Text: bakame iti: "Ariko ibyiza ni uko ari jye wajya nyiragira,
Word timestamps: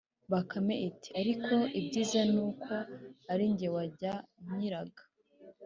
bakame 0.31 0.75
iti: 0.89 1.09
"Ariko 1.21 1.55
ibyiza 1.79 2.19
ni 2.31 2.39
uko 2.47 2.71
ari 3.31 3.45
jye 3.57 3.67
wajya 3.75 4.13
nyiragira, 4.55 5.03